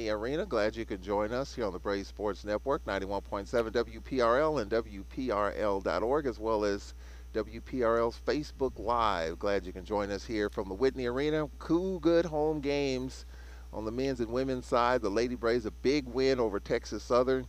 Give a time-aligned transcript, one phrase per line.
[0.00, 0.44] Arena.
[0.44, 6.26] Glad you could join us here on the Braves Sports Network, 91.7 WPRL and WPRL.org,
[6.26, 6.94] as well as
[7.32, 9.38] WPRL's Facebook Live.
[9.38, 11.48] Glad you can join us here from the Whitney Arena.
[11.60, 13.24] Cool, good home games
[13.72, 15.00] on the men's and women's side.
[15.00, 17.46] The Lady Braves, a big win over Texas Southern.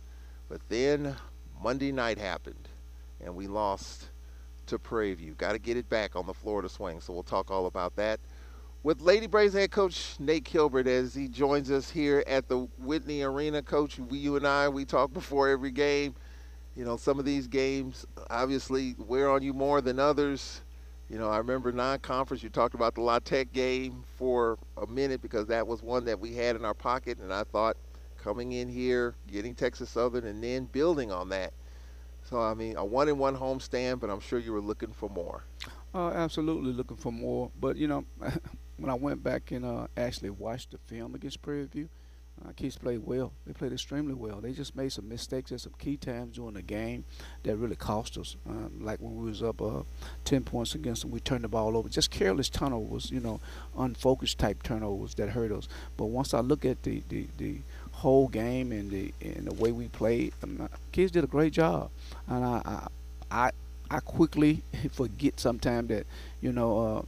[0.48, 1.16] But then
[1.60, 2.68] Monday night happened,
[3.20, 4.10] and we lost
[4.66, 5.32] to Prairie View.
[5.32, 8.20] Got to get it back on the Florida swing, so we'll talk all about that
[8.86, 13.22] with Lady Braves head coach Nate Kilbert as he joins us here at the Whitney
[13.22, 13.60] Arena.
[13.60, 16.14] Coach, we, you and I, we talk before every game.
[16.76, 20.60] You know, some of these games obviously wear on you more than others.
[21.10, 22.44] You know, I remember non-conference.
[22.44, 26.20] You talked about the La Tech game for a minute because that was one that
[26.20, 27.76] we had in our pocket, and I thought
[28.22, 31.52] coming in here, getting Texas Southern, and then building on that.
[32.22, 35.42] So I mean, a one-in-one homestand, but I'm sure you were looking for more.
[35.92, 38.04] Uh, absolutely looking for more, but you know.
[38.78, 41.88] when I went back and uh, actually watched the film against Prairie View,
[42.44, 43.32] uh, kids played well.
[43.46, 44.40] They played extremely well.
[44.40, 47.04] They just made some mistakes at some key times during the game
[47.44, 48.36] that really cost us.
[48.46, 49.82] Um, like when we was up uh,
[50.24, 51.88] 10 points against them, we turned the ball over.
[51.88, 53.40] Just careless turnovers, you know,
[53.78, 55.66] unfocused type turnovers that hurt us.
[55.96, 57.60] But once I look at the, the, the
[57.92, 61.90] whole game and the and the way we played, um, kids did a great job.
[62.28, 62.88] And I I
[63.30, 63.50] I,
[63.90, 66.06] I quickly forget sometimes that
[66.42, 66.78] you know.
[66.78, 67.02] Uh,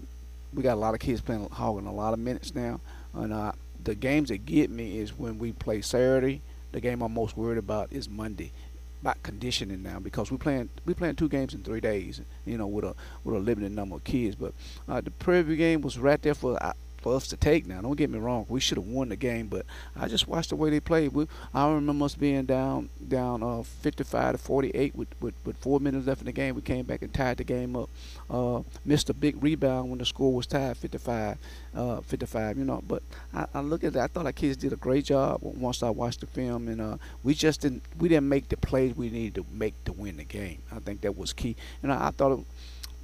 [0.55, 2.81] we got a lot of kids playing hogging a lot of minutes now.
[3.15, 6.43] And uh, the games that get me is when we play Saturday.
[6.73, 8.53] The game I'm most worried about is Monday,
[9.01, 12.21] about conditioning now because we playing we playing two games in three days.
[12.45, 14.35] You know, with a with a limited number of kids.
[14.37, 14.53] But
[14.89, 16.63] uh, the Prairie game was right there for.
[16.63, 17.81] Uh, for us to take now.
[17.81, 19.65] Don't get me wrong, we should have won the game, but
[19.97, 21.13] I just watched the way they played.
[21.13, 25.81] We, I remember us being down down uh, 55 to 48 with, with, with four
[25.81, 26.55] minutes left in the game.
[26.55, 27.89] We came back and tied the game up.
[28.29, 31.39] Uh, missed a big rebound when the score was tied 55,
[31.75, 32.59] uh, 55.
[32.59, 34.03] You know, but I, I look at that.
[34.03, 36.97] I thought our kids did a great job once I watched the film, and uh,
[37.23, 40.25] we just didn't we didn't make the plays we needed to make to win the
[40.25, 40.63] game.
[40.73, 42.39] I think that was key, and I, I thought.
[42.39, 42.45] It,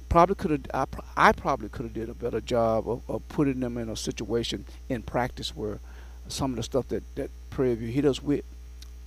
[0.09, 3.59] probably could have I, I probably could have did a better job of, of putting
[3.59, 5.79] them in a situation in practice where
[6.27, 8.43] some of the stuff that that Prairie View hit us with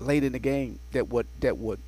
[0.00, 1.81] late in the game that would that would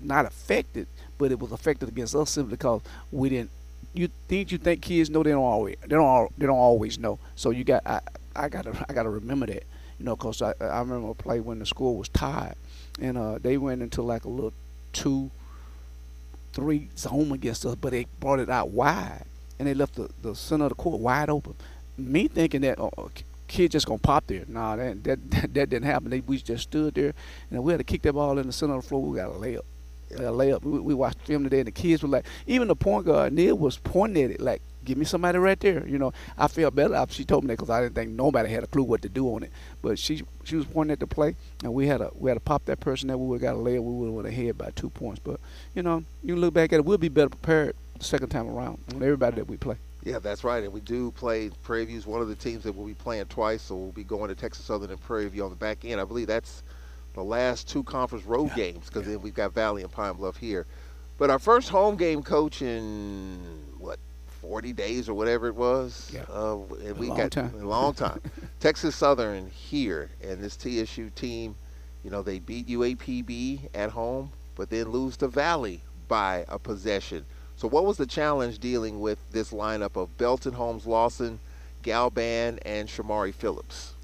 [0.00, 0.86] not affect it,
[1.18, 3.50] but it was affected against us simply because we didn't.
[3.94, 6.98] You think you think kids know they don't always they don't all, they don't always
[6.98, 7.18] know.
[7.36, 8.00] So you got I
[8.36, 9.64] I gotta I gotta remember that
[9.98, 12.54] you know because I I remember a play when the score was tied
[13.00, 14.52] and uh, they went into like a little
[14.92, 15.30] two
[16.58, 19.24] three zone against us, but they brought it out wide
[19.58, 21.54] and they left the, the center of the court wide open.
[21.96, 23.10] Me thinking that oh, oh
[23.46, 24.44] kid just gonna pop there.
[24.48, 26.10] Nah, that that that, didn't happen.
[26.10, 27.14] They, we just stood there
[27.50, 29.02] and we had to kick that ball in the center of the floor.
[29.02, 29.60] We got a layup.
[30.10, 30.16] Yeah.
[30.16, 30.62] A layup.
[30.62, 33.56] We, we watched film today, and the kids were like, even the point guard Neil
[33.56, 35.86] was pointing at it like, give me somebody right there.
[35.86, 37.04] You know, I felt better.
[37.10, 39.26] She told me that because I didn't think nobody had a clue what to do
[39.34, 39.52] on it.
[39.82, 42.40] But she she was pointing at the play, and we had a we had to
[42.40, 43.82] pop that person that we would got a layup.
[43.82, 45.20] We would have went ahead by two points.
[45.22, 45.37] But
[45.74, 48.78] you know, you look back at it, we'll be better prepared the second time around.
[48.88, 49.02] Mm-hmm.
[49.02, 49.76] Everybody that we play.
[50.04, 50.62] Yeah, that's right.
[50.62, 53.62] And we do play Prairie View's one of the teams that we'll be playing twice.
[53.62, 56.00] So we'll be going to Texas Southern and Prairie View on the back end.
[56.00, 56.62] I believe that's
[57.14, 58.72] the last two conference road yeah.
[58.72, 59.14] games because yeah.
[59.14, 60.66] then we've got Valley and Pine Bluff here.
[61.18, 63.38] But our first home game coach in
[63.78, 63.98] what
[64.40, 66.10] 40 days or whatever it was.
[66.12, 66.22] Yeah.
[66.28, 67.52] Uh, and a we got time.
[67.60, 68.20] a long time.
[68.60, 71.54] Texas Southern here and this TSU team,
[72.04, 77.24] you know, they beat UAPB at home, but then lose to Valley by a possession.
[77.56, 81.40] So what was the challenge dealing with this lineup of Belton Holmes Lawson,
[81.82, 83.94] Galban, and Shamari Phillips?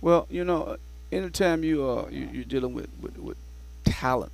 [0.00, 0.76] Well, you know,
[1.10, 3.36] anytime you uh you, you're dealing with, with, with
[3.84, 4.32] talent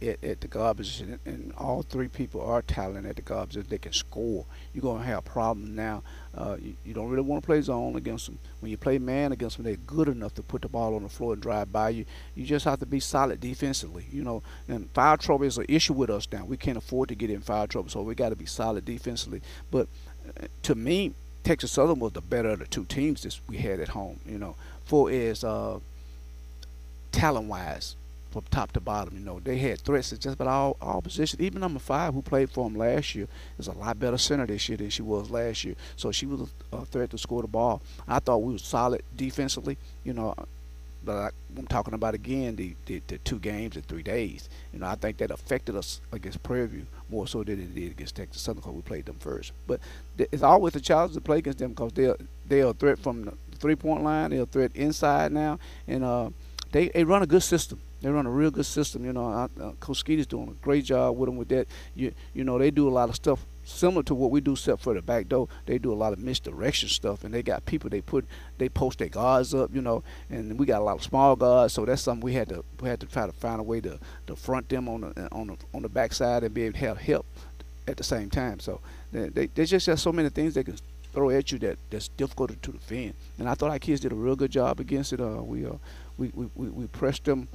[0.00, 3.66] at, at the guard position, and all three people are talented at the position.
[3.68, 4.44] They can score.
[4.72, 6.02] You're gonna have problems now.
[6.36, 8.38] Uh, you, you, don't really want to play zone against them.
[8.60, 11.08] When you play man against them, they're good enough to put the ball on the
[11.08, 12.04] floor and drive by you.
[12.34, 14.06] You just have to be solid defensively.
[14.12, 16.44] You know, and foul trouble is an issue with us now.
[16.44, 19.42] We can't afford to get in foul trouble, so we got to be solid defensively.
[19.70, 19.88] But
[20.28, 23.80] uh, to me, Texas Southern was the better of the two teams that we had
[23.80, 24.20] at home.
[24.26, 25.80] You know, for as uh,
[27.10, 27.96] talent wise
[28.30, 29.14] from top to bottom.
[29.18, 31.40] You know, they had threats at just about all, all positions.
[31.40, 33.28] Even number five, who played for them last year,
[33.58, 35.74] is a lot better center this year than she was last year.
[35.96, 37.80] So she was a threat to score the ball.
[38.06, 39.78] I thought we were solid defensively.
[40.04, 40.34] You know,
[41.04, 44.48] but I'm talking about again the, the, the, two games in three days.
[44.72, 47.92] You know, I think that affected us against Prairie View more so than it did
[47.92, 49.52] against Texas Southern because we played them first.
[49.66, 49.80] But
[50.18, 52.16] it's always a challenge to play against them because they're
[52.46, 54.30] they're a threat from the three point line.
[54.30, 56.30] They're a threat inside now, and uh,
[56.72, 57.80] they they run a good system.
[58.00, 59.04] They run a real good system.
[59.04, 61.66] You know, I, uh, Coach doing a great job with them with that.
[61.94, 64.82] You you know, they do a lot of stuff similar to what we do, except
[64.82, 65.48] for the back door.
[65.66, 68.24] They do a lot of misdirection stuff, and they got people they put
[68.58, 71.74] they post their guards up, you know, and we got a lot of small guards,
[71.74, 73.98] so that's something we had to we had to try to find a way to,
[74.26, 76.98] to front them on the on the on the backside and be able to have
[76.98, 77.26] help
[77.88, 78.60] at the same time.
[78.60, 78.80] So
[79.12, 80.76] they, they, there's just have so many things they can
[81.12, 83.14] throw at you that that's difficult to defend.
[83.38, 85.20] And I thought our kids did a real good job against it.
[85.20, 85.72] Uh, we uh,
[86.16, 87.48] we, we, we pressed them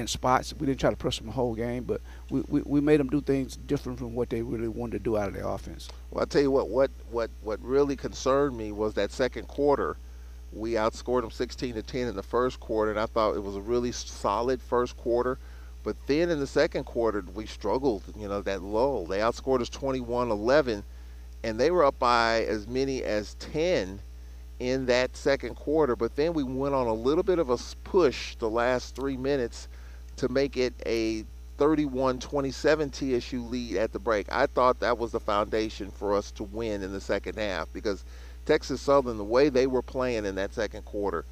[0.00, 0.52] in spots.
[0.58, 2.00] We didn't try to press them the whole game, but
[2.30, 5.16] we, we, we made them do things different from what they really wanted to do
[5.16, 5.88] out of their offense.
[6.10, 9.96] Well, I tell you what, what what what really concerned me was that second quarter.
[10.52, 13.54] We outscored them 16 to 10 in the first quarter, and I thought it was
[13.54, 15.38] a really solid first quarter.
[15.84, 18.02] But then in the second quarter, we struggled.
[18.18, 19.06] You know that lull.
[19.06, 20.82] They outscored us 21-11,
[21.44, 24.00] and they were up by as many as 10
[24.58, 25.96] in that second quarter.
[25.96, 29.68] But then we went on a little bit of a push the last three minutes
[30.20, 31.24] to make it a
[31.58, 34.30] 31-27 TSU lead at the break.
[34.30, 38.04] I thought that was the foundation for us to win in the second half because
[38.44, 41.24] Texas Southern, the way they were playing in that second quarter,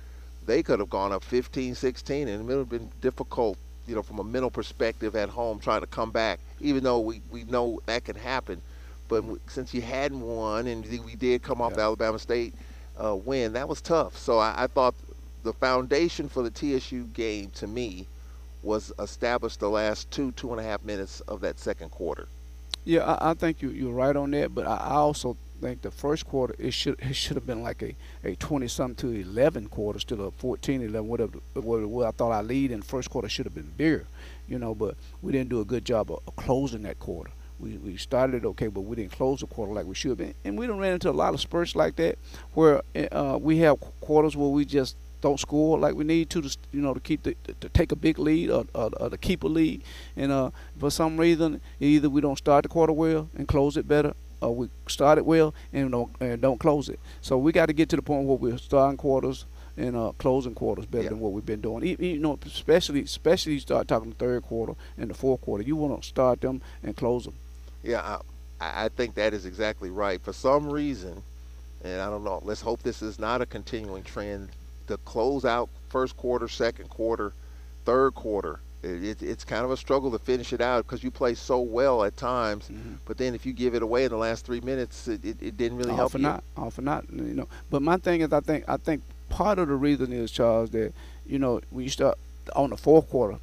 [0.47, 4.21] they could have gone up 15-16 and it would have been difficult, you know, from
[4.21, 8.07] a mental perspective at home trying to come back, even though we, we know that
[8.07, 8.63] can happen.
[9.09, 11.77] But since you hadn't won and we did come off yeah.
[11.77, 12.55] the Alabama State
[13.03, 14.17] uh, win, that was tough.
[14.17, 14.95] So I, I thought
[15.43, 18.07] the foundation for the TSU game to me–
[18.63, 22.29] was established the last two two and a half minutes of that second quarter.
[22.85, 25.91] Yeah, I, I think you you're right on that, but I, I also think the
[25.91, 27.95] first quarter it should it should have been like a,
[28.25, 32.43] a 20 something to 11 quarter still of 14 11 whatever what I thought our
[32.43, 34.07] lead in the first quarter should have been bigger
[34.49, 37.97] you know but we didn't do a good job of, closing that quarter we, we
[37.97, 40.67] started okay but we didn't close the quarter like we should have been and we
[40.67, 42.19] don't ran into a lot of spurts like that
[42.55, 42.83] where
[43.13, 46.81] uh, we have quarters where we just don't score like we need to, to you
[46.81, 49.49] know, to keep the, to take a big lead or, or, or, to keep a
[49.49, 49.83] lead.
[50.17, 53.89] And uh, for some reason, either we don't start the quarter well and close it
[53.89, 57.01] better, or we start it well and don't and don't close it.
[57.21, 59.45] So we got to get to the point where we're starting quarters
[59.77, 61.11] and uh, closing quarters better yeah.
[61.11, 61.85] than what we've been doing.
[61.87, 65.65] You, you know, especially especially you start talking the third quarter and the fourth quarter.
[65.65, 67.35] You want to start them and close them.
[67.83, 68.19] Yeah,
[68.61, 70.21] I, I think that is exactly right.
[70.21, 71.23] For some reason,
[71.85, 72.41] and I don't know.
[72.45, 74.49] Let's hope this is not a continuing trend
[74.89, 77.33] to close out first quarter, second quarter,
[77.85, 78.61] third quarter.
[78.83, 81.61] It, it, it's kind of a struggle to finish it out because you play so
[81.61, 82.95] well at times, mm-hmm.
[83.07, 85.79] but then if you give it away in the last three minutes, it, it didn't
[85.79, 86.21] really all help you.
[86.21, 87.49] not, for not, you know.
[87.71, 90.93] But my thing is, I think I think part of the reason is Charles that
[91.27, 92.19] you know when you start
[92.55, 93.39] on the fourth quarter,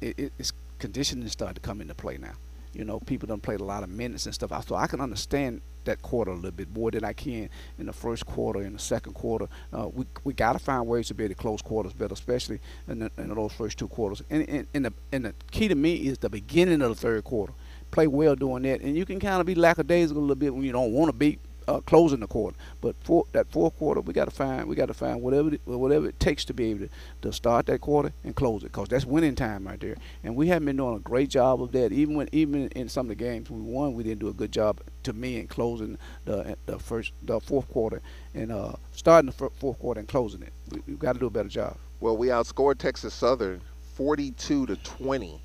[0.00, 2.34] it's conditioning started to come into play now.
[2.72, 4.68] You know, people don't play a lot of minutes and stuff.
[4.68, 7.48] So I can understand that quarter a little bit more than I can
[7.78, 9.48] in the first quarter, in the second quarter.
[9.72, 12.60] Uh, we we got to find ways to be able to close quarters better, especially
[12.88, 14.22] in, the, in those first two quarters.
[14.30, 17.24] And, and, and, the, and the key to me is the beginning of the third
[17.24, 17.52] quarter.
[17.90, 20.64] Play well doing that, and you can kind of be lackadaisical a little bit when
[20.64, 22.56] you don't want to be uh, closing the quarter.
[22.80, 25.60] But for that fourth quarter, we got to find we got to find whatever it,
[25.64, 26.88] whatever it takes to be able to,
[27.22, 29.96] to start that quarter and close it, cause that's winning time right there.
[30.24, 31.92] And we haven't been doing a great job of that.
[31.92, 34.52] Even when even in some of the games we won, we didn't do a good
[34.52, 38.00] job to me in closing the the first the fourth quarter
[38.34, 40.52] and uh, starting the fourth quarter and closing it.
[40.70, 41.76] We, have got to do a better job.
[42.00, 43.60] Well, we outscored Texas Southern
[43.94, 45.40] 42 to 20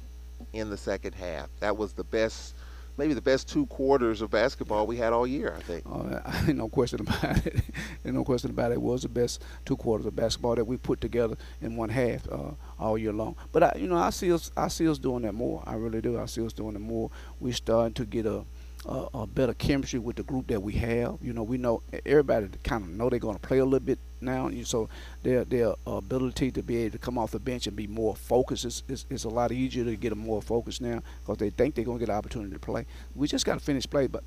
[0.54, 1.48] in the second half.
[1.62, 2.56] That was the best
[2.98, 5.56] maybe the best two quarters of basketball we had all year.
[5.58, 5.84] I think.
[5.86, 6.20] Uh,
[6.54, 7.62] no question about it.
[8.04, 8.76] No question about it.
[8.76, 8.82] it.
[8.82, 12.52] Was the best two quarters of basketball that we put together in one half uh,
[12.80, 13.36] all year long.
[13.52, 14.52] But I, you know, I see us.
[14.58, 15.64] I see us doing that more.
[15.66, 16.20] I really do.
[16.20, 17.10] I see us doing it more.
[17.40, 18.44] We're starting to get a
[18.86, 21.18] a, a, better chemistry with the group that we have.
[21.22, 24.00] You know, we know everybody kind of know they're going to play a little bit
[24.20, 24.90] now, and so
[25.24, 28.66] their their ability to be able to come off the bench and be more focused
[28.66, 31.76] is, is, is a lot easier to get them more focused now because they think
[31.76, 32.86] they're going to get an opportunity to play.
[33.16, 34.24] We just got to finish play, but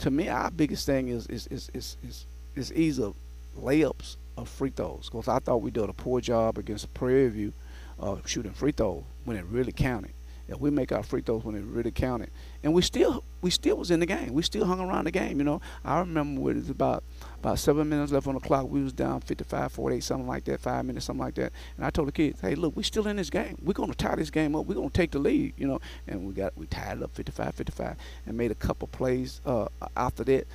[0.00, 3.12] to me, our biggest thing is is is is is, is either
[3.60, 7.52] layups of free throws because I thought we did a poor job against Prairie View
[7.98, 10.12] uh, shooting free throws when it really counted
[10.48, 12.30] if we make our free throws when it really counted.
[12.62, 14.32] And we still we still was in the game.
[14.32, 15.60] We still hung around the game, you know.
[15.84, 17.04] I remember when it was about
[17.38, 18.68] about seven minutes left on the clock.
[18.68, 21.52] We was down 55, 48, something like that, five minutes, something like that.
[21.76, 23.56] And I told the kids, hey, look, we're still in this game.
[23.62, 24.66] We're going to tie this game up.
[24.66, 25.80] We're going to take the lead, you know.
[26.06, 29.68] And we got we tied it up 55, 55 and made a couple plays uh,
[29.96, 30.46] after that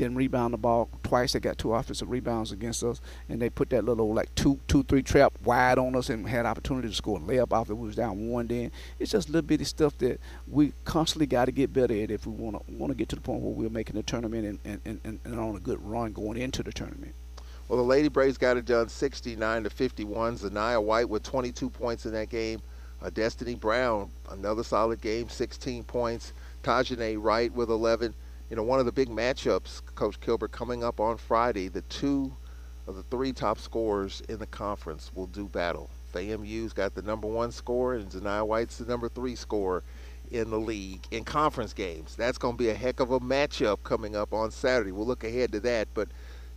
[0.00, 1.34] didn't rebound the ball twice.
[1.34, 4.82] They got two offensive rebounds against us, and they put that little like two, two,
[4.82, 7.96] three trap wide on us, and had opportunity to score a layup after we was
[7.96, 8.46] down one.
[8.46, 12.26] Then it's just little bitty stuff that we constantly got to get better at if
[12.26, 14.80] we want to want to get to the point where we're making the tournament and,
[14.84, 17.14] and, and, and on a good run going into the tournament.
[17.68, 20.38] Well, the Lady Braves got it done 69 to 51.
[20.38, 22.60] Zanaya White with 22 points in that game.
[23.02, 26.32] Uh, Destiny Brown, another solid game, 16 points.
[26.62, 28.14] Tajane Wright with 11
[28.50, 32.36] you know, one of the big matchups, Coach Kilbert, coming up on Friday, the two
[32.88, 35.88] of the three top scorers in the conference will do battle.
[36.12, 39.84] FAMU's got the number one scorer, and Zania White's the number three scorer
[40.32, 42.16] in the league in conference games.
[42.16, 44.90] That's going to be a heck of a matchup coming up on Saturday.
[44.90, 45.86] We'll look ahead to that.
[45.94, 46.08] But,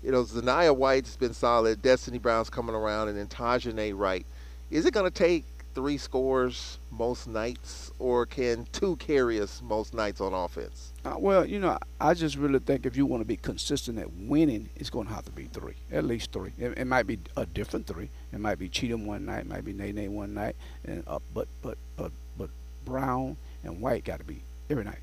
[0.01, 1.83] you know, Zania White's been solid.
[1.83, 4.25] Destiny Brown's coming around, and then Tajane Wright.
[4.71, 9.93] Is it going to take three scores most nights, or can two carry us most
[9.93, 10.93] nights on offense?
[11.03, 14.11] Uh, well, you know, I just really think if you want to be consistent at
[14.13, 16.51] winning, it's going to have to be three, at least three.
[16.57, 18.09] It, it might be a different three.
[18.31, 21.47] It might be Cheatham one night, it might be Nene one night, and uh, but
[21.61, 22.49] but but but
[22.85, 24.99] Brown and White got to be every night.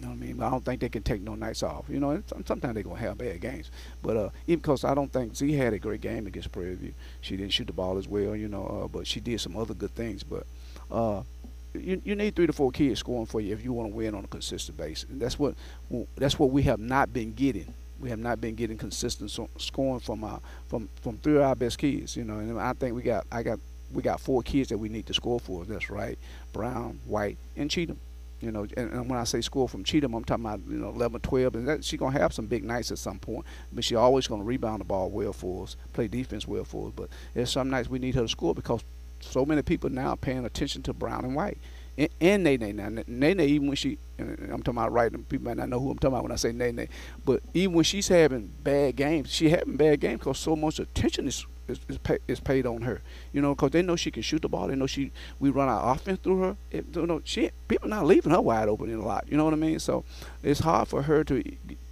[0.00, 0.36] You know what I mean?
[0.36, 1.84] But I don't think they can take no nights off.
[1.90, 3.70] You know, sometimes they're gonna have bad games.
[4.02, 6.94] But uh, even because I don't think Z had a great game against Prairie View.
[7.20, 9.74] She didn't shoot the ball as well, you know, uh, but she did some other
[9.74, 10.22] good things.
[10.22, 10.46] But
[10.90, 11.22] uh,
[11.74, 14.14] you, you need three to four kids scoring for you if you want to win
[14.14, 15.10] on a consistent basis.
[15.10, 15.54] And that's what
[16.16, 17.74] that's what we have not been getting.
[18.00, 21.76] We have not been getting consistent scoring from our from from three of our best
[21.76, 22.16] kids.
[22.16, 23.60] You know, and I think we got I got
[23.92, 25.66] we got four kids that we need to score for.
[25.66, 26.18] That's right,
[26.54, 27.98] Brown, White, and Cheatham.
[28.40, 30.88] You know, and, and, when I say score from Cheatham, I'm talking about you know
[30.90, 33.44] 11, 12, and that, she's gonna have some big nights at some point.
[33.72, 36.92] But she's always gonna rebound the ball well for us, play defense well for us.
[36.96, 38.82] But there's some nights we need her to score because
[39.20, 41.58] so many people now are paying attention to Brown and White.
[41.98, 45.68] And, and Nene now, Nene even when she, I'm talking about right, people might not
[45.68, 46.88] know who I'm talking about when I say Nene,
[47.24, 51.28] but even when she's having bad games, she having bad games because so much attention
[51.28, 53.00] is is, is, pay, is paid on her.
[53.32, 54.68] You know, because they know she can shoot the ball.
[54.68, 56.56] They know she we run our offense through her.
[56.70, 59.26] It, you know, she people not leaving her wide open in a lot.
[59.28, 59.78] You know what I mean?
[59.78, 60.04] So
[60.42, 61.42] it's hard for her to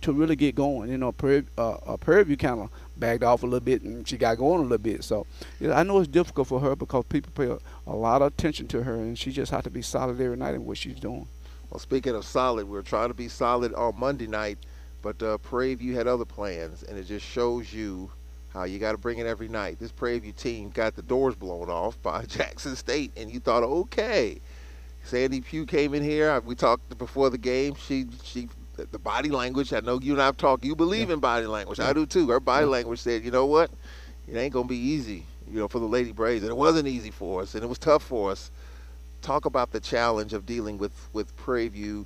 [0.02, 0.90] to really get going.
[0.90, 4.16] You know, per, uh, uh, Prairie kind of backed off a little bit and she
[4.16, 5.04] got going a little bit.
[5.04, 5.26] So
[5.72, 7.58] I know it's difficult for her because people pay a,
[7.90, 10.54] a lot of attention to her and she just has to be solid every night
[10.54, 11.26] in what she's doing.
[11.70, 14.58] Well, speaking of solid, we are trying to be solid on Monday night,
[15.02, 18.10] but uh, Prairie View had other plans, and it just shows you
[18.58, 19.78] how you got to bring it every night.
[19.78, 23.62] This Prairie View team got the doors blown off by Jackson State, and you thought,
[23.62, 24.38] okay.
[25.04, 26.38] Sandy Pugh came in here.
[26.40, 27.74] We talked before the game.
[27.76, 29.72] She she the body language.
[29.72, 30.64] I know you and I've talked.
[30.64, 31.14] You believe yeah.
[31.14, 31.78] in body language.
[31.78, 31.88] Yeah.
[31.88, 32.28] I do too.
[32.28, 32.72] Her body yeah.
[32.72, 33.70] language said, you know what,
[34.28, 35.24] it ain't gonna be easy.
[35.50, 37.78] You know, for the Lady Braves, and it wasn't easy for us, and it was
[37.78, 38.50] tough for us.
[39.22, 42.04] Talk about the challenge of dealing with with Prairie View,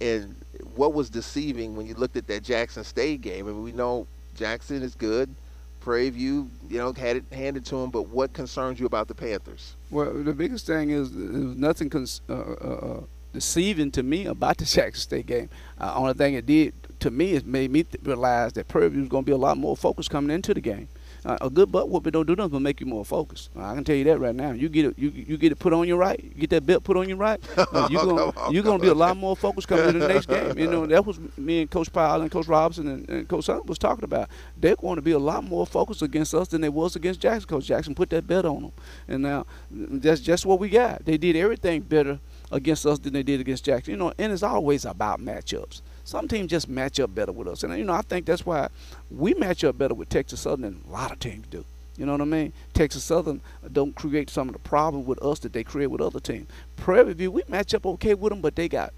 [0.00, 0.36] and
[0.74, 3.46] what was deceiving when you looked at that Jackson State game.
[3.46, 4.06] I mean, we know
[4.36, 5.34] Jackson is good.
[5.82, 7.90] Prairie View, you know, had it handed to him.
[7.90, 9.74] But what concerns you about the Panthers?
[9.90, 13.00] Well, the biggest thing is there was nothing cons- uh, uh, uh
[13.32, 15.48] deceiving to me about the Jackson State game.
[15.80, 19.08] Uh, only thing it did to me is made me realize that Prairie View was
[19.08, 20.88] going to be a lot more focused coming into the game.
[21.24, 23.50] Uh, a good butt whooping don't do nothing but make you more focused.
[23.56, 24.50] I can tell you that right now.
[24.50, 26.20] You get it, you you get it put on your right.
[26.22, 27.40] You get that belt put on your right.
[27.72, 30.58] Uh, you're gonna you're gonna be a lot more focused coming into the next game.
[30.58, 33.66] You know that was me and Coach Powell and Coach Robinson and, and Coach Sutton
[33.66, 34.28] was talking about.
[34.58, 37.48] They're going to be a lot more focused against us than they was against Jackson.
[37.48, 38.72] Coach Jackson put that bet on them,
[39.08, 41.04] and now that's just what we got.
[41.04, 42.18] They did everything better
[42.50, 43.92] against us than they did against Jackson.
[43.92, 45.80] You know, and it's always about matchups.
[46.04, 48.68] Some teams just match up better with us, and you know I think that's why
[49.10, 51.64] we match up better with Texas Southern than a lot of teams do.
[51.96, 52.52] You know what I mean?
[52.72, 53.40] Texas Southern
[53.70, 56.48] don't create some of the problem with us that they create with other teams.
[56.76, 58.92] Prairie View, we match up okay with them, but they got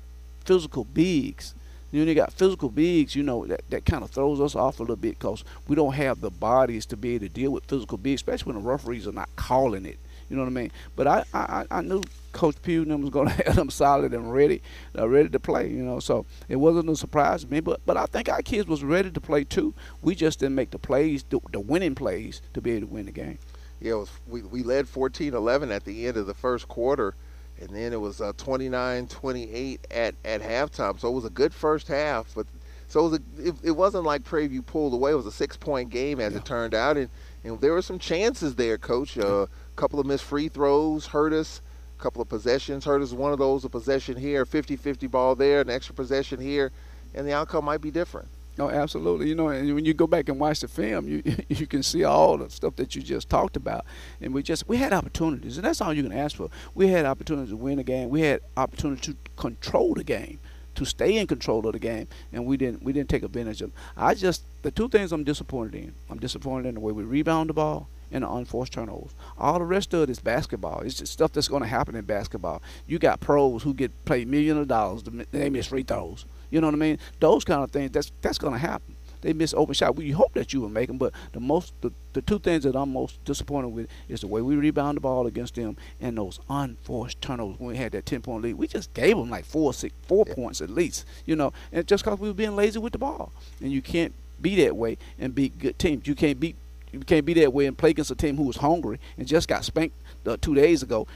[0.45, 1.55] physical bigs.
[1.91, 4.81] You know, they got physical bigs, you know, that, that kind of throws us off
[4.81, 7.65] a little bit because we don't have the bodies to be able to deal with
[7.67, 9.99] physical bigs, especially when the referees are not calling it.
[10.29, 10.73] You know what I mean?
[10.97, 12.03] But I, I, I knew
[12.35, 14.61] Coach Pugh was going to have them solid and ready,
[14.99, 15.71] uh, ready to play.
[15.71, 17.61] You know, so it wasn't a surprise to me.
[17.61, 19.73] But but I think our kids was ready to play too.
[20.03, 23.07] We just didn't make the plays, the, the winning plays, to be able to win
[23.07, 23.39] the game.
[23.81, 27.15] Yeah, was, we we led 14-11 at the end of the first quarter,
[27.59, 31.01] and then it was uh, 29-28 at at halftime.
[31.01, 32.47] So it was a good first half, but.
[32.87, 35.13] So it, was a, it, it wasn't like Prairie View pulled away.
[35.13, 36.39] It was a six-point game, as yeah.
[36.39, 37.09] it turned out, and,
[37.43, 39.19] and there were some chances there, Coach.
[39.19, 41.61] Uh, couple of missed free throws hurt us.
[42.05, 43.15] Couple of possessions hurt us.
[43.15, 46.71] One of those, a possession here, 50-50 ball there, an extra possession here,
[47.15, 48.29] and the outcome might be different.
[48.59, 49.27] No, absolutely.
[49.27, 52.05] You know, and when you go back and watch the film, you you can see
[52.05, 53.87] all the stuff that you just talked about.
[54.21, 56.51] And we just we had opportunities, and that's all you can ask for.
[56.75, 58.11] We had opportunities to win a game.
[58.11, 60.41] We had opportunity to control the game,
[60.75, 63.73] to stay in control of the game, and we didn't we didn't take advantage of.
[63.73, 63.81] Them.
[63.97, 65.95] I just the two things I'm disappointed in.
[66.11, 69.11] I'm disappointed in the way we rebound the ball, and the unforced turnovers.
[69.37, 70.81] All the rest of it is basketball.
[70.81, 72.63] It's just stuff that's going to happen in basketball.
[72.87, 75.03] You got pros who get paid millions of dollars.
[75.33, 76.25] They miss free throws.
[76.49, 76.99] You know what I mean?
[77.19, 77.91] Those kind of things.
[77.91, 78.95] That's that's going to happen.
[79.21, 79.97] they miss open shot.
[79.97, 82.77] We hope that you will make them, but the most the, the two things that
[82.77, 86.39] I'm most disappointed with is the way we rebound the ball against them and those
[86.49, 88.55] unforced turnovers when we had that 10 point lead.
[88.55, 90.35] We just gave them like four six four yeah.
[90.35, 93.33] points at least, you know, and just because we were being lazy with the ball.
[93.61, 96.07] And you can't be that way and beat good teams.
[96.07, 96.57] You can't beat
[96.95, 99.49] you can't be that way and play against a team who was hungry and just
[99.49, 99.97] got spanked
[100.27, 101.07] uh, two days ago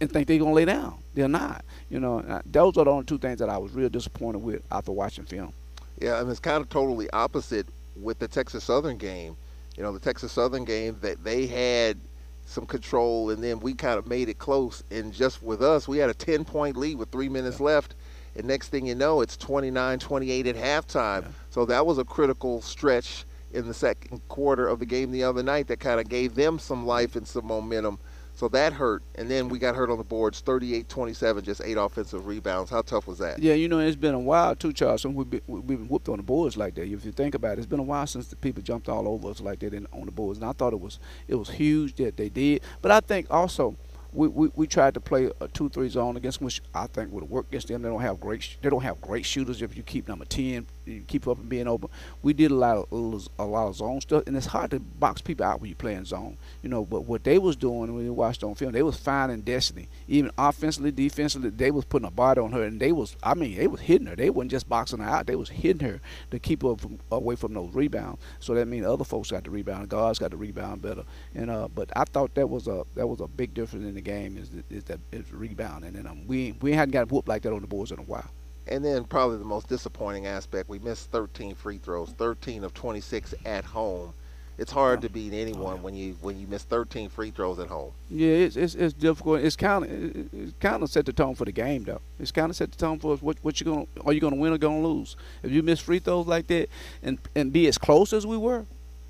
[0.00, 0.98] and think they're gonna lay down.
[1.14, 1.64] They're not.
[1.90, 4.92] You know, those are the only two things that I was real disappointed with after
[4.92, 5.52] watching film.
[6.00, 9.36] Yeah, and it's kind of totally opposite with the Texas Southern game.
[9.76, 11.98] You know, the Texas Southern game that they had
[12.46, 14.82] some control, and then we kind of made it close.
[14.90, 17.66] And just with us, we had a 10 point lead with three minutes yeah.
[17.66, 17.94] left.
[18.36, 21.22] And next thing you know, it's 29 28 at halftime.
[21.22, 21.28] Yeah.
[21.50, 25.42] So that was a critical stretch in the second quarter of the game the other
[25.42, 27.98] night that kind of gave them some life and some momentum
[28.40, 29.02] so that hurt.
[29.16, 32.70] And then we got hurt on the boards 38 27, just eight offensive rebounds.
[32.70, 33.38] How tough was that?
[33.38, 36.16] Yeah, you know, it's been a while, too, Charles, we've been, we've been whooped on
[36.16, 36.84] the boards like that.
[36.84, 39.28] If you think about it, it's been a while since the people jumped all over
[39.28, 40.38] us like that in, on the boards.
[40.38, 42.62] And I thought it was it was huge that they did.
[42.80, 43.76] But I think also–
[44.12, 47.28] we, we, we tried to play a two three zone against which I think would
[47.28, 47.82] worked against them.
[47.82, 49.62] They don't have great they don't have great shooters.
[49.62, 50.66] If you keep number ten,
[51.06, 51.90] keep up and being open.
[52.22, 55.20] We did a lot of a lot of zone stuff, and it's hard to box
[55.20, 56.36] people out when you play in zone.
[56.62, 59.40] You know, but what they was doing when you watched on film, they was finding
[59.40, 59.88] Destiny.
[60.08, 63.56] Even offensively, defensively, they was putting a body on her, and they was I mean
[63.56, 64.16] they was hitting her.
[64.16, 65.26] They wasn't just boxing her out.
[65.26, 68.20] They was hitting her to keep her from, away from those rebounds.
[68.40, 71.04] So that means other folks got the rebound, guards got the rebound better.
[71.34, 74.00] And uh, but I thought that was a that was a big difference in the
[74.00, 77.52] game is is that is rebounding, and um, we we hadn't got whooped like that
[77.52, 78.30] on the boards in a while.
[78.70, 83.34] And then probably the most disappointing aspect, we missed 13 free throws, 13 of 26
[83.44, 84.12] at home.
[84.58, 87.68] It's hard to beat anyone oh, when you when you miss 13 free throws at
[87.68, 87.92] home.
[88.10, 89.40] Yeah, it's it's, it's difficult.
[89.40, 92.02] It's kind of it's kind of set the tone for the game though.
[92.18, 93.16] It's kind of set the tone for.
[93.16, 95.16] What what you gonna are you gonna win or gonna lose?
[95.42, 96.68] If you miss free throws like that
[97.02, 98.66] and and be as close as we were,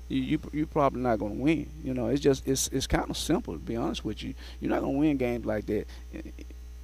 [0.07, 1.69] you, you you're probably not going to win.
[1.83, 4.33] You know, it's just it's it's kind of simple to be honest with you.
[4.59, 5.85] You're not going to win games like that.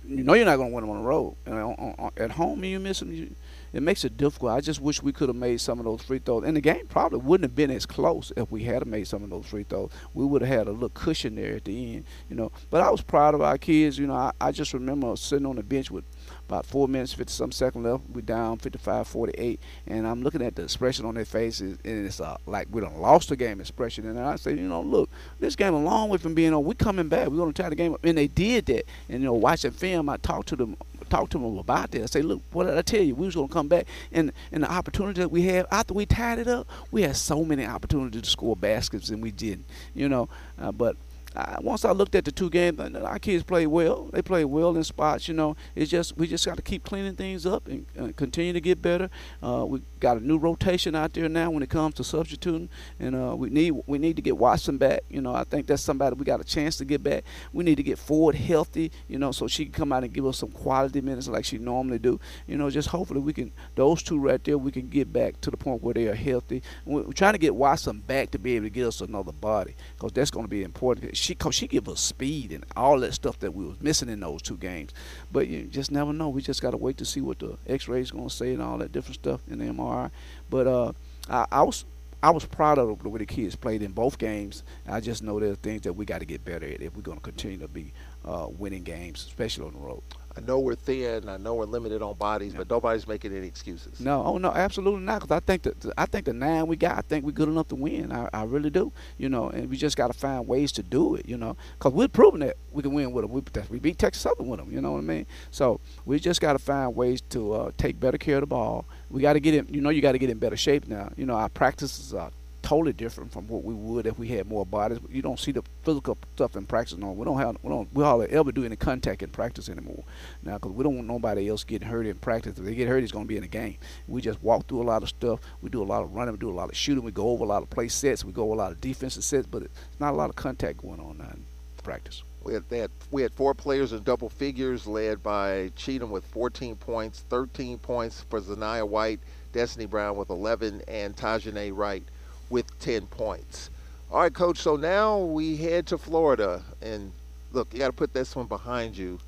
[0.07, 1.35] You know, you're not going to win them on the road.
[1.45, 3.13] And on, on, at home, you miss them.
[3.13, 3.35] You,
[3.73, 4.53] it makes it difficult.
[4.53, 6.45] I just wish we could have made some of those free throws.
[6.45, 9.29] And the game probably wouldn't have been as close if we had made some of
[9.29, 9.91] those free throws.
[10.13, 12.51] We would have had a little cushion there at the end, you know.
[12.69, 13.99] But I was proud of our kids.
[13.99, 16.05] You know, I, I just remember sitting on the bench with
[16.47, 18.03] about four minutes, 50 some seconds left.
[18.09, 19.59] We're down 55 48.
[19.87, 22.99] And I'm looking at the expression on their faces, and it's uh, like we done
[22.99, 24.07] lost the game expression.
[24.07, 26.75] And I say, you know, look, this game, a long way from being on, we
[26.75, 27.27] coming back.
[27.27, 28.03] We're going to tie the game up.
[28.03, 28.85] And they did that.
[29.09, 30.77] And, you know, watching film, I talked to them
[31.09, 32.03] talk to them about that.
[32.03, 33.15] I say, look, what did I tell you?
[33.15, 36.39] We was gonna come back, and and the opportunity that we had after we tied
[36.39, 39.65] it up, we had so many opportunities to score baskets, and we didn't.
[39.93, 40.29] You know,
[40.59, 40.97] uh, but
[41.37, 44.09] I, once I looked at the two games, our kids played well.
[44.11, 45.27] They played well in spots.
[45.27, 48.53] You know, it's just we just got to keep cleaning things up and uh, continue
[48.53, 49.09] to get better.
[49.43, 52.69] Uh, we got a new rotation out there now when it comes to substituting,
[52.99, 55.01] and uh, we need we need to get Watson back.
[55.09, 57.23] You know, I think that's somebody we got a chance to get back.
[57.53, 58.91] We need to get Ford healthy.
[59.07, 61.59] You know, so she can come out and give us some quality minutes like she
[61.59, 62.19] normally do.
[62.47, 65.51] You know, just hopefully we can those two right there we can get back to
[65.51, 66.63] the point where they are healthy.
[66.85, 70.13] We're trying to get Watson back to be able to get us another body because
[70.13, 71.15] that's going to be important.
[71.15, 74.19] She cause she give us speed and all that stuff that we was missing in
[74.19, 74.91] those two games.
[75.31, 76.29] But you just never know.
[76.29, 78.91] We just got to wait to see what the X-rays to say and all that
[78.91, 80.11] different stuff in the MRI.
[80.49, 80.91] But uh,
[81.29, 81.85] I, I was
[82.21, 84.63] I was proud of the way the kids played in both games.
[84.87, 87.19] I just know there's things that we got to get better at if we're going
[87.19, 87.93] to continue to be
[88.25, 90.01] uh, winning games, especially on the road.
[90.37, 91.27] I know we're thin.
[91.27, 92.59] I know we're limited on bodies, yeah.
[92.59, 93.99] but nobody's making any excuses.
[93.99, 95.21] No, oh no, absolutely not.
[95.21, 97.69] Because I think that I think the nine we got, I think we're good enough
[97.69, 98.11] to win.
[98.11, 98.91] I, I really do.
[99.17, 101.27] You know, and we just got to find ways to do it.
[101.27, 103.31] You know, because we're proving that we can win with them.
[103.33, 104.71] We, we beat Texas Southern with them.
[104.71, 105.25] You know what I mean?
[105.49, 108.85] So we just got to find ways to uh, take better care of the ball.
[109.09, 109.73] We got to get in.
[109.73, 111.11] You know, you got to get in better shape now.
[111.17, 112.31] You know, our practices are
[112.67, 114.99] totally different from what we would if we had more bodies.
[115.09, 117.13] You don't see the physical stuff in practice no.
[117.13, 120.03] We don't have we don't we hardly ever do any contact in practice anymore
[120.43, 122.57] now because we don't want nobody else getting hurt in practice.
[122.57, 123.77] If they get hurt, it's going to be in the game.
[124.09, 125.39] We just walk through a lot of stuff.
[125.61, 126.33] We do a lot of running.
[126.33, 127.05] We do a lot of shooting.
[127.05, 128.25] We go over a lot of play sets.
[128.25, 130.79] We go over a lot of defensive sets, but it's not a lot of contact
[130.79, 131.45] going on in
[131.83, 132.23] practice.
[132.43, 136.75] We had, had, we had four players in double figures, led by Cheatham with 14
[136.75, 139.21] points, 13 points for Zanaya White,
[139.53, 142.03] Destiny Brown with 11, and Tajane Wright
[142.49, 143.69] with 10 points.
[144.11, 144.59] All right, coach.
[144.59, 147.11] So now we head to Florida, and
[147.51, 149.19] look, you got to put this one behind you.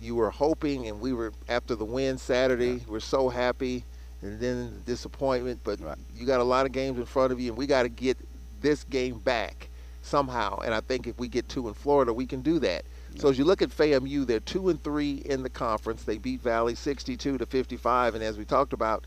[0.00, 2.74] You were hoping, and we were after the win Saturday.
[2.74, 2.84] Yeah.
[2.86, 3.84] We're so happy,
[4.22, 5.60] and then the disappointment.
[5.64, 5.98] But right.
[6.14, 8.16] you got a lot of games in front of you, and we got to get
[8.60, 9.68] this game back
[10.02, 10.60] somehow.
[10.60, 12.84] And I think if we get two in Florida, we can do that.
[13.14, 13.22] Yeah.
[13.22, 16.04] So as you look at FAMU, they're two and three in the conference.
[16.04, 19.04] They beat Valley 62 to 55, and as we talked about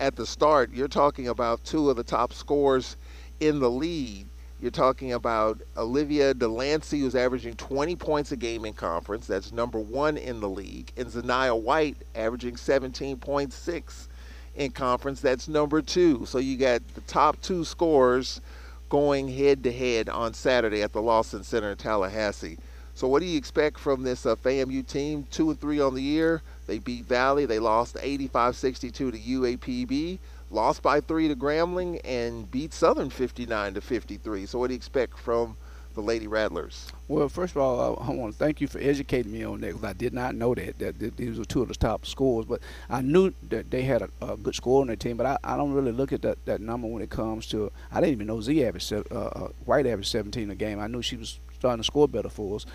[0.00, 2.96] at the start, you're talking about two of the top scorers
[3.38, 4.26] in the league.
[4.58, 9.26] You're talking about Olivia Delancey, who's averaging 20 points a game in conference.
[9.26, 10.90] That's number one in the league.
[10.96, 14.08] And Zanaya White, averaging 17.6
[14.56, 15.20] in conference.
[15.20, 16.24] That's number two.
[16.26, 18.40] So you got the top two scorers
[18.88, 22.58] going head to head on Saturday at the Lawson Center in Tallahassee.
[22.94, 25.26] So what do you expect from this uh, FAMU team?
[25.30, 26.42] Two and three on the year.
[26.70, 27.46] They beat Valley.
[27.46, 30.20] They lost 85-62 to UAPB.
[30.52, 34.46] Lost by three to Grambling and beat Southern 59 to 53.
[34.46, 35.56] So what do you expect from
[35.94, 36.86] the Lady Rattlers?
[37.08, 39.66] Well, first of all, I, I want to thank you for educating me on that
[39.66, 42.46] because I did not know that, that, these were two of the top scores.
[42.46, 45.16] But I knew that they had a, a good score on their team.
[45.16, 47.72] But I, I don't really look at that, that number when it comes to.
[47.90, 50.78] I didn't even know Z average uh, uh, White average 17 a game.
[50.78, 52.66] I knew she was starting to score better for us.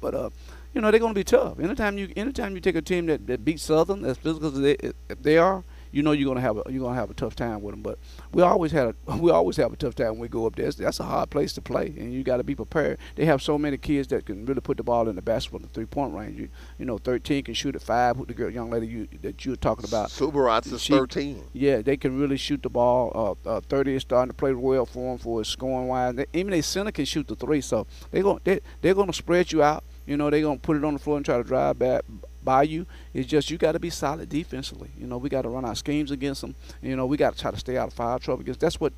[0.00, 0.30] But uh,
[0.74, 1.58] you know they're going to be tough.
[1.58, 4.76] Anytime you anytime you take a team that, that beats Southern as physical as they,
[5.08, 7.62] if they are, you know you're gonna have a you're gonna have a tough time
[7.62, 7.82] with them.
[7.82, 7.98] But
[8.32, 10.70] we always had a we always have a tough time when we go up there.
[10.70, 12.98] That's a hard place to play, and you got to be prepared.
[13.16, 15.62] They have so many kids that can really put the ball in the basket from
[15.62, 16.38] the three point range.
[16.38, 18.16] You, you know, 13 can shoot at five.
[18.16, 21.42] With the girl, young lady you, that you were talking about, Subaratz is 13.
[21.52, 23.36] Yeah, they can really shoot the ball.
[23.44, 26.14] Uh, uh, 30 is starting to play well for them for his scoring wise.
[26.14, 29.50] They, even their center can shoot the three, so they're going they, they're gonna spread
[29.52, 29.82] you out.
[30.10, 32.02] You know, they're gonna put it on the floor and try to drive back
[32.42, 32.84] by you.
[33.14, 34.90] It's just you got to be solid defensively.
[34.98, 36.56] You know, we got to run our schemes against them.
[36.82, 38.92] You know, we got to try to stay out of foul trouble because that's what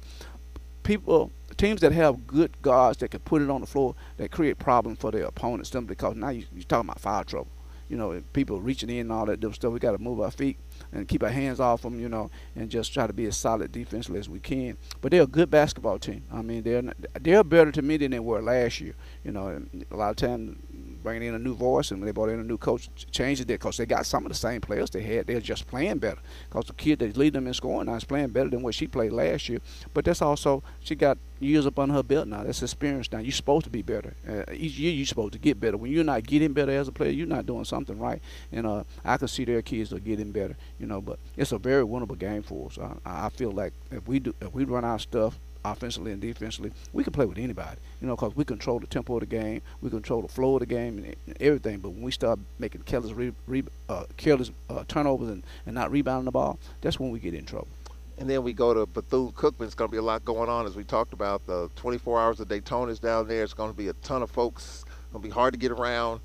[0.85, 4.59] people teams that have good guards that can put it on the floor that create
[4.59, 7.51] problems for their opponents simply because now you, are talking about foul trouble.
[7.91, 9.71] You know, people reaching in and all that dumb stuff.
[9.71, 10.57] We got to move our feet
[10.93, 13.71] and keep our hands off them, you know, and just try to be as solid
[13.71, 14.79] defensively as we can.
[15.03, 16.23] But they're a good basketball team.
[16.33, 16.83] I mean, they're
[17.21, 18.95] they're better to me than they were last year.
[19.25, 20.57] You know, a lot of times
[21.03, 23.47] bringing in a new voice, and when they brought in a new coach, changed it
[23.47, 25.27] because they got some of the same players they had.
[25.27, 28.29] They're just playing better because the kid that lead them in scoring now is playing
[28.29, 29.61] better than what she played last year.
[29.95, 32.45] But that's also she got years up on her belt now.
[32.45, 33.19] That's experience now.
[33.19, 34.15] You're supposed to be better.
[34.29, 35.77] Uh, each year you're supposed to get better.
[35.77, 38.21] When you're not getting better as a player, you're not doing something right.
[38.53, 40.57] And uh, I can see their kids are getting better.
[40.79, 42.79] You know, but it's a very winnable game for us.
[42.79, 46.73] I, I feel like if we do, if we run our stuff offensively and defensively,
[46.93, 49.63] we can play with anybody, you know, because we control the tempo of the game,
[49.81, 51.79] we control the flow of the game and, everything.
[51.79, 55.91] But when we start making careless, re, re, uh, careless uh, turnovers and, and not
[55.91, 57.69] rebounding the ball, that's when we get in trouble.
[58.19, 59.63] And then we go to Bethune Cookman.
[59.67, 61.45] It's going to be a lot going on, as we talked about.
[61.47, 63.43] The 24 hours of Daytona is down there.
[63.43, 64.85] It's going to be a ton of folks.
[64.85, 66.21] It's going to be hard to get around.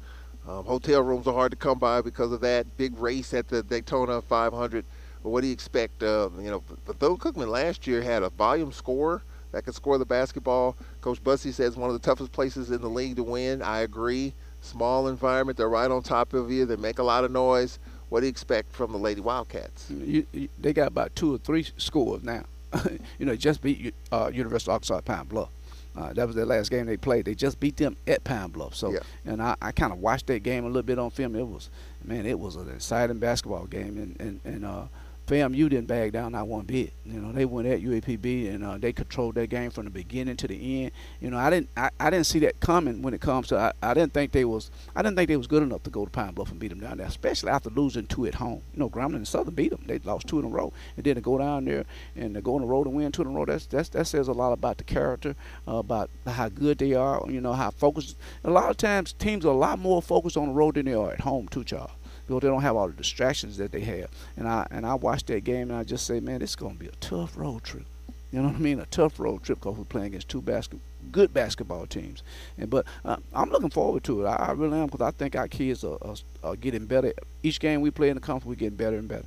[0.48, 3.64] Um, hotel rooms are hard to come by because of that big race at the
[3.64, 4.86] Daytona 500.
[5.24, 6.04] But what do you expect?
[6.04, 10.06] Uh, you know, Bethune Cookman last year had a volume scorer that can score the
[10.06, 10.76] basketball.
[11.02, 13.62] Coach Bussey says one of the toughest places in the league to win.
[13.62, 14.34] I agree.
[14.62, 15.58] Small environment.
[15.58, 16.66] They're right on top of you.
[16.66, 17.80] They make a lot of noise.
[18.10, 19.90] What do you expect from the Lady Wildcats?
[19.90, 22.46] You, you, they got about two or three scores now.
[23.20, 25.50] you know, just beat uh, University of Arkansas Pine Bluff.
[25.96, 27.26] Uh, that was their last game they played.
[27.26, 28.76] They just beat them at Pine Bluff.
[28.76, 29.00] So, yeah.
[29.26, 31.36] and I, I kind of watched that game a little bit on film.
[31.36, 31.70] It was,
[32.04, 34.84] man, it was an exciting basketball game, and and and uh,
[35.28, 36.94] FAMU didn't bag down not one bit.
[37.06, 40.38] You know, they went at UAPB and uh, they controlled that game from the beginning
[40.38, 40.92] to the end.
[41.20, 43.74] You know, I didn't I, I didn't see that coming when it comes to I,
[43.82, 46.10] I didn't think they was I didn't think they was good enough to go to
[46.10, 48.62] Pine Bluff and beat them down there, especially after losing two at home.
[48.72, 49.84] You know, Grambling and Southern beat them.
[49.86, 51.84] They lost two in a row, and then to go down there
[52.16, 53.46] and to go on the road and win two in a row.
[53.46, 55.36] That's, that's that says a lot about the character,
[55.68, 57.22] uh, about how good they are.
[57.30, 58.18] You know, how focused.
[58.46, 60.94] A lot of times teams are a lot more focused on the road than they
[60.94, 61.92] are at home too, Charles
[62.28, 64.10] because they don't have all the distractions that they have.
[64.36, 66.74] And I and I watched that game and I just say, man, this is going
[66.74, 67.86] to be a tough road trip.
[68.32, 68.80] You know what I mean?
[68.80, 70.80] A tough road trip because we're playing against two basket,
[71.12, 72.24] good basketball teams.
[72.58, 74.28] And but uh, I'm looking forward to it.
[74.28, 77.14] I, I really am because I think our kids are, are, are, getting better.
[77.44, 79.26] Each game we play in the conference, we're getting better and better.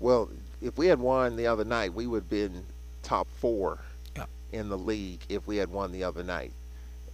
[0.00, 0.30] Well,
[0.62, 2.64] if we had won the other night, we would have been
[3.02, 3.78] top four
[4.16, 4.24] yeah.
[4.52, 6.52] in the league if we had won the other night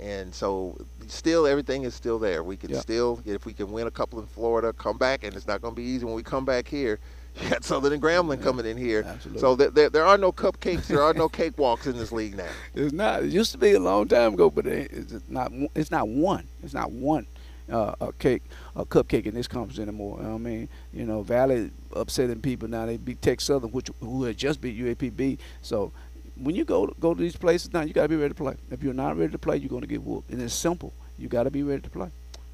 [0.00, 0.76] and so
[1.06, 2.42] still everything is still there.
[2.42, 5.46] We can still, if we can win a couple in Florida, come back, and it's
[5.46, 6.98] not going to be easy when we come back here.
[7.42, 9.40] You got Southern and Grambling yeah, coming in here, absolutely.
[9.40, 12.46] so there, there, there, are no cupcakes, there are no cakewalks in this league now.
[12.76, 13.24] It's not.
[13.24, 15.50] It used to be a long time ago, but it's not.
[15.74, 16.46] It's not one.
[16.62, 17.26] It's not one
[17.70, 18.42] uh, a cake,
[18.76, 20.18] a cupcake in this conference anymore.
[20.18, 22.86] You know I mean, you know, Valley upsetting people now.
[22.86, 25.38] They beat Tech Southern, which who had just beat UAPB.
[25.62, 25.92] So
[26.36, 28.56] when you go go to these places now, you got to be ready to play.
[28.70, 30.30] If you're not ready to play, you're going to get whooped.
[30.30, 30.92] And it's simple.
[31.18, 32.10] You got to be ready to play.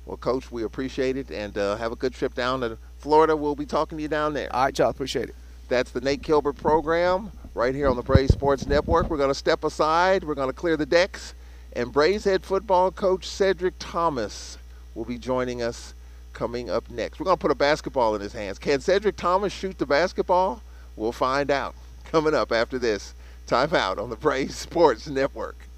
[0.06, 3.36] Well, Coach, we appreciate it, and uh, have a good trip down to Florida.
[3.36, 4.54] We'll be talking to you down there.
[4.54, 4.90] All right, y'all.
[4.90, 5.34] Appreciate it.
[5.68, 9.08] That's the Nate Kilbert program right here on the Braves Sports Network.
[9.08, 10.24] We're going to step aside.
[10.24, 11.34] We're going to clear the decks,
[11.74, 14.58] and Braves head football coach Cedric Thomas
[14.94, 15.94] will be joining us
[16.32, 17.20] coming up next.
[17.20, 18.58] We're going to put a basketball in his hands.
[18.58, 20.62] Can Cedric Thomas shoot the basketball?
[20.96, 23.14] We'll find out coming up after this.
[23.50, 25.69] Time out on the Braves Sports Network.